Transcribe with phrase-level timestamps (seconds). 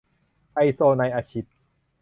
[0.53, 1.45] ไอโซไนอะซิด